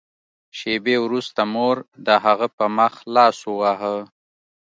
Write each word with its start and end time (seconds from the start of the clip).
شېبې 0.57 0.95
وروسته 1.05 1.41
مور 1.53 1.77
د 2.05 2.07
هغه 2.25 2.47
په 2.57 2.65
مخ 2.77 2.93
لاس 3.15 3.37
وواهه 3.49 3.95